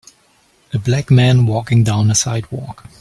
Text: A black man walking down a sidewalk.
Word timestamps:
A 0.73 0.79
black 0.79 1.11
man 1.11 1.45
walking 1.45 1.83
down 1.83 2.09
a 2.09 2.15
sidewalk. 2.15 2.89